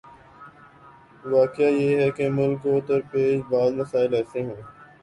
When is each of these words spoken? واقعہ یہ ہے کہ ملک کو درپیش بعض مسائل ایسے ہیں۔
واقعہ 1.23 1.69
یہ 1.71 2.01
ہے 2.01 2.09
کہ 2.11 2.29
ملک 2.29 2.61
کو 2.63 2.79
درپیش 2.87 3.41
بعض 3.49 3.71
مسائل 3.73 4.13
ایسے 4.13 4.41
ہیں۔ 4.41 4.61